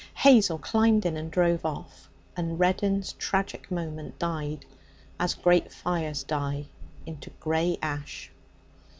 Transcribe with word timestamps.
Hazel 0.15 0.57
climbed 0.57 1.05
in 1.05 1.15
and 1.15 1.29
drove 1.29 1.63
off, 1.63 2.09
and 2.35 2.59
Reddin's 2.59 3.13
tragic 3.19 3.69
moment 3.69 4.17
died, 4.17 4.65
as 5.19 5.35
great 5.35 5.71
fires 5.71 6.23
die, 6.23 6.65
into 7.05 7.29
grey 7.39 7.77
ash. 7.83 8.31